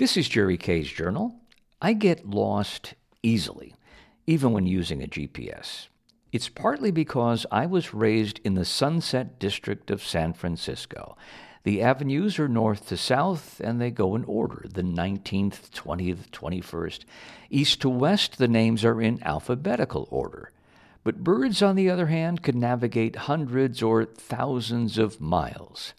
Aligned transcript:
This 0.00 0.16
is 0.16 0.30
Jerry 0.30 0.56
Kay's 0.56 0.90
journal. 0.90 1.34
I 1.82 1.92
get 1.92 2.26
lost 2.26 2.94
easily, 3.22 3.74
even 4.26 4.52
when 4.52 4.64
using 4.64 5.02
a 5.02 5.06
GPS. 5.06 5.88
It's 6.32 6.48
partly 6.48 6.90
because 6.90 7.44
I 7.52 7.66
was 7.66 7.92
raised 7.92 8.40
in 8.42 8.54
the 8.54 8.64
Sunset 8.64 9.38
District 9.38 9.90
of 9.90 10.02
San 10.02 10.32
Francisco. 10.32 11.18
The 11.64 11.82
avenues 11.82 12.38
are 12.38 12.48
north 12.48 12.88
to 12.88 12.96
south, 12.96 13.60
and 13.62 13.78
they 13.78 13.90
go 13.90 14.16
in 14.16 14.24
order 14.24 14.64
the 14.72 14.80
19th, 14.80 15.68
20th, 15.68 16.30
21st. 16.30 17.00
East 17.50 17.82
to 17.82 17.90
west, 17.90 18.38
the 18.38 18.48
names 18.48 18.86
are 18.86 19.02
in 19.02 19.22
alphabetical 19.22 20.08
order. 20.10 20.50
But 21.04 21.22
birds, 21.22 21.60
on 21.60 21.76
the 21.76 21.90
other 21.90 22.06
hand, 22.06 22.42
can 22.42 22.58
navigate 22.58 23.16
hundreds 23.16 23.82
or 23.82 24.06
thousands 24.06 24.96
of 24.96 25.20
miles. 25.20 25.92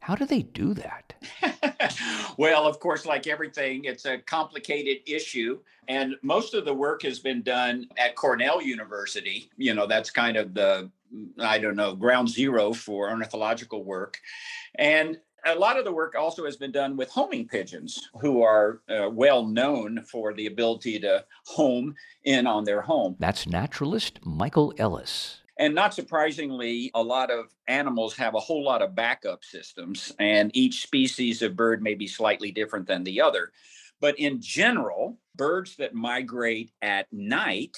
How 0.00 0.14
do 0.14 0.24
they 0.24 0.42
do 0.42 0.74
that? 0.74 1.14
well, 2.36 2.66
of 2.66 2.80
course, 2.80 3.04
like 3.04 3.26
everything, 3.26 3.84
it's 3.84 4.06
a 4.06 4.18
complicated 4.18 4.98
issue. 5.06 5.60
And 5.88 6.16
most 6.22 6.54
of 6.54 6.64
the 6.64 6.74
work 6.74 7.02
has 7.02 7.18
been 7.18 7.42
done 7.42 7.86
at 7.98 8.16
Cornell 8.16 8.62
University. 8.62 9.50
You 9.56 9.74
know, 9.74 9.86
that's 9.86 10.10
kind 10.10 10.36
of 10.36 10.54
the, 10.54 10.90
I 11.38 11.58
don't 11.58 11.76
know, 11.76 11.94
ground 11.94 12.28
zero 12.28 12.72
for 12.72 13.10
ornithological 13.10 13.84
work. 13.84 14.18
And 14.76 15.18
a 15.46 15.54
lot 15.54 15.78
of 15.78 15.84
the 15.84 15.92
work 15.92 16.14
also 16.18 16.44
has 16.44 16.56
been 16.56 16.72
done 16.72 16.96
with 16.96 17.10
homing 17.10 17.46
pigeons, 17.46 18.10
who 18.20 18.42
are 18.42 18.80
uh, 18.88 19.08
well 19.10 19.46
known 19.46 20.04
for 20.04 20.32
the 20.34 20.46
ability 20.46 20.98
to 21.00 21.24
home 21.44 21.94
in 22.24 22.46
on 22.46 22.64
their 22.64 22.82
home. 22.82 23.16
That's 23.18 23.46
naturalist 23.46 24.20
Michael 24.24 24.74
Ellis. 24.78 25.39
And 25.60 25.74
not 25.74 25.92
surprisingly, 25.92 26.90
a 26.94 27.02
lot 27.02 27.30
of 27.30 27.54
animals 27.68 28.16
have 28.16 28.34
a 28.34 28.40
whole 28.40 28.64
lot 28.64 28.80
of 28.80 28.94
backup 28.94 29.44
systems, 29.44 30.10
and 30.18 30.50
each 30.54 30.82
species 30.82 31.42
of 31.42 31.54
bird 31.54 31.82
may 31.82 31.94
be 31.94 32.06
slightly 32.06 32.50
different 32.50 32.86
than 32.86 33.04
the 33.04 33.20
other. 33.20 33.52
But 34.00 34.18
in 34.18 34.40
general, 34.40 35.18
birds 35.36 35.76
that 35.76 35.92
migrate 35.92 36.72
at 36.80 37.12
night 37.12 37.76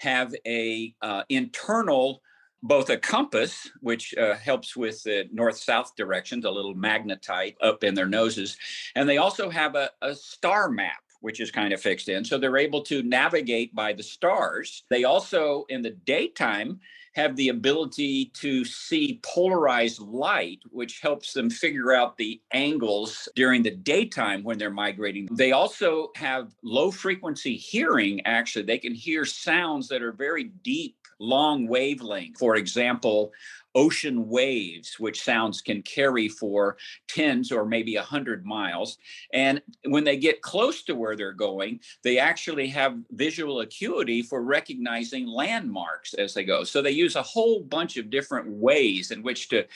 have 0.00 0.34
a 0.46 0.94
uh, 1.00 1.22
internal 1.30 2.20
both 2.62 2.88
a 2.88 2.96
compass, 2.96 3.70
which 3.80 4.14
uh, 4.16 4.34
helps 4.36 4.74
with 4.74 5.02
the 5.02 5.28
north 5.32 5.58
south 5.58 5.94
directions, 5.96 6.46
a 6.46 6.50
little 6.50 6.74
magnetite 6.74 7.56
up 7.62 7.84
in 7.84 7.94
their 7.94 8.06
noses, 8.06 8.58
and 8.96 9.08
they 9.08 9.16
also 9.16 9.48
have 9.48 9.74
a, 9.76 9.90
a 10.02 10.14
star 10.14 10.68
map 10.68 11.00
which 11.20 11.40
is 11.40 11.50
kind 11.50 11.72
of 11.72 11.80
fixed 11.80 12.10
in. 12.10 12.22
So 12.22 12.36
they're 12.36 12.58
able 12.58 12.82
to 12.82 13.02
navigate 13.02 13.74
by 13.74 13.94
the 13.94 14.02
stars. 14.02 14.82
They 14.90 15.04
also, 15.04 15.64
in 15.70 15.80
the 15.80 15.92
daytime, 16.04 16.80
have 17.14 17.36
the 17.36 17.48
ability 17.48 18.26
to 18.34 18.64
see 18.64 19.20
polarized 19.22 20.00
light, 20.00 20.60
which 20.70 21.00
helps 21.00 21.32
them 21.32 21.48
figure 21.48 21.92
out 21.92 22.16
the 22.16 22.40
angles 22.52 23.28
during 23.36 23.62
the 23.62 23.70
daytime 23.70 24.42
when 24.42 24.58
they're 24.58 24.70
migrating. 24.70 25.28
They 25.32 25.52
also 25.52 26.10
have 26.16 26.54
low 26.62 26.90
frequency 26.90 27.56
hearing, 27.56 28.20
actually. 28.26 28.64
They 28.64 28.78
can 28.78 28.94
hear 28.94 29.24
sounds 29.24 29.88
that 29.88 30.02
are 30.02 30.12
very 30.12 30.44
deep 30.62 30.96
long 31.20 31.68
wavelength. 31.68 32.38
For 32.38 32.56
example, 32.56 33.32
ocean 33.74 34.28
waves, 34.28 35.00
which 35.00 35.22
sounds 35.22 35.60
can 35.60 35.82
carry 35.82 36.28
for 36.28 36.76
tens 37.08 37.50
or 37.50 37.64
maybe 37.64 37.96
a 37.96 38.02
hundred 38.02 38.46
miles. 38.46 38.98
And 39.32 39.60
when 39.86 40.04
they 40.04 40.16
get 40.16 40.42
close 40.42 40.82
to 40.84 40.94
where 40.94 41.16
they're 41.16 41.32
going, 41.32 41.80
they 42.02 42.18
actually 42.18 42.68
have 42.68 42.96
visual 43.10 43.60
acuity 43.60 44.22
for 44.22 44.42
recognizing 44.42 45.26
landmarks 45.26 46.14
as 46.14 46.34
they 46.34 46.44
go. 46.44 46.64
So 46.64 46.82
they 46.82 46.92
use 46.92 47.03
a 47.16 47.22
whole 47.22 47.60
bunch 47.60 47.96
of 47.96 48.10
different 48.10 48.48
ways 48.48 49.10
in 49.10 49.22
which 49.22 49.48
to, 49.50 49.66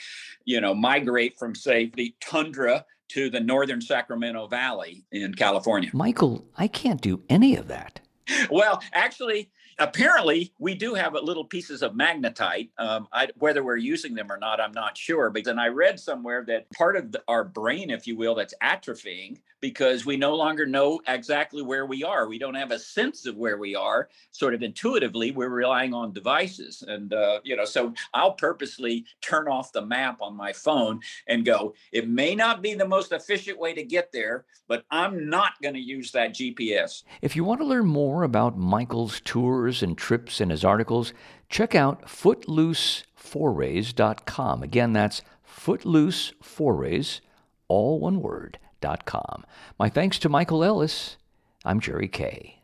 you 0.45 0.59
know, 0.59 0.73
migrate 0.73 1.37
from 1.37 1.53
say 1.53 1.91
the 1.95 2.13
tundra 2.19 2.85
to 3.09 3.29
the 3.29 3.39
northern 3.39 3.81
Sacramento 3.81 4.47
Valley 4.47 5.03
in 5.11 5.33
California. 5.33 5.89
Michael, 5.93 6.45
I 6.57 6.67
can't 6.67 7.01
do 7.01 7.21
any 7.29 7.55
of 7.55 7.67
that. 7.67 7.99
Well, 8.49 8.81
actually, 8.93 9.49
apparently 9.79 10.53
we 10.59 10.75
do 10.75 10.93
have 10.93 11.13
little 11.13 11.45
pieces 11.45 11.81
of 11.81 11.93
magnetite 11.93 12.69
um, 12.77 13.07
I, 13.11 13.29
whether 13.37 13.63
we're 13.63 13.77
using 13.77 14.13
them 14.13 14.31
or 14.31 14.37
not 14.37 14.61
i'm 14.61 14.71
not 14.71 14.97
sure 14.97 15.29
because 15.29 15.49
and 15.49 15.59
i 15.59 15.67
read 15.67 15.99
somewhere 15.99 16.43
that 16.47 16.69
part 16.71 16.95
of 16.95 17.11
the, 17.11 17.23
our 17.27 17.43
brain 17.43 17.89
if 17.89 18.07
you 18.07 18.15
will 18.15 18.35
that's 18.35 18.53
atrophying 18.61 19.39
because 19.61 20.05
we 20.05 20.15
no 20.15 20.35
longer 20.35 20.65
know 20.65 21.01
exactly 21.05 21.61
where 21.61 21.85
we 21.85 22.01
are. 22.01 22.29
We 22.29 22.39
don't 22.39 22.55
have 22.55 22.71
a 22.71 22.79
sense 22.79 23.25
of 23.25 23.35
where 23.35 23.57
we 23.57 23.75
are 23.75 24.07
sort 24.31 24.53
of 24.53 24.63
intuitively 24.63 25.31
we're 25.31 25.49
relying 25.49 25.93
on 25.93 26.13
devices. 26.13 26.81
And 26.87 27.13
uh, 27.13 27.39
you 27.43 27.55
know 27.55 27.65
so 27.65 27.93
i'll 28.13 28.33
purposely 28.33 29.05
turn 29.21 29.47
off 29.47 29.71
the 29.71 29.85
map 29.85 30.21
on 30.21 30.35
my 30.35 30.53
phone 30.53 30.99
and 31.27 31.45
go 31.45 31.73
it 31.91 32.07
may 32.07 32.35
not 32.35 32.61
be 32.61 32.73
the 32.73 32.87
most 32.87 33.11
efficient 33.11 33.59
way 33.59 33.73
to 33.73 33.83
get 33.83 34.11
there 34.11 34.45
but 34.67 34.83
i'm 34.91 35.29
not 35.29 35.53
going 35.61 35.73
to 35.73 35.79
use 35.79 36.11
that 36.11 36.33
gps 36.33 37.03
if 37.21 37.35
you 37.35 37.43
want 37.43 37.59
to 37.59 37.65
learn 37.65 37.85
more 37.85 38.23
about 38.23 38.57
michael's 38.57 39.21
tours 39.21 39.68
tours 39.69 39.83
and 39.83 39.95
trips 39.97 40.41
in 40.41 40.49
his 40.49 40.65
articles, 40.65 41.13
check 41.47 41.75
out 41.75 42.07
footlooseforays.com. 42.07 44.63
Again, 44.63 44.93
that's 44.93 45.21
footlooseforays, 45.47 47.19
all 47.67 47.99
one 47.99 48.19
word, 48.21 48.57
com. 49.05 49.45
My 49.77 49.89
thanks 49.89 50.17
to 50.19 50.29
Michael 50.29 50.63
Ellis. 50.63 51.17
I'm 51.63 51.79
Jerry 51.79 52.07
Kay. 52.07 52.58